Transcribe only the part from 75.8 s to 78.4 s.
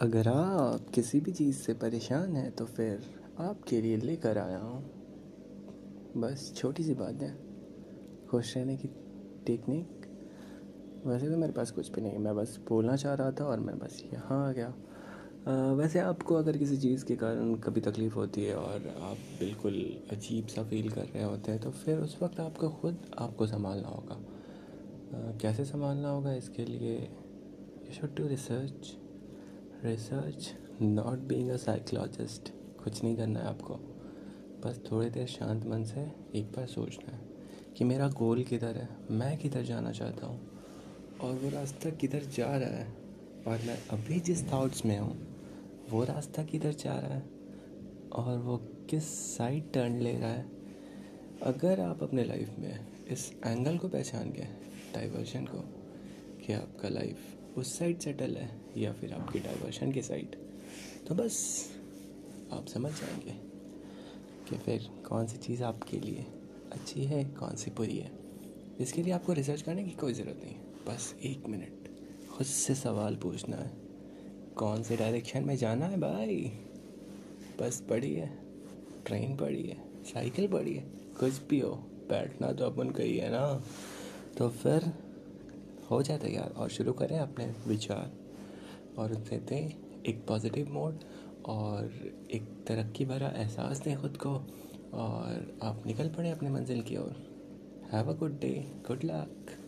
है भाई? बस पड़ी है